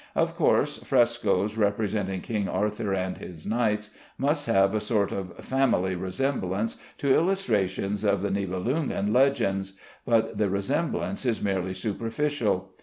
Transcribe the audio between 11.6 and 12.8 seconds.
superficial.